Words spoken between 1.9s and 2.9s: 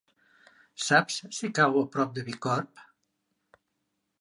prop de Bicorb?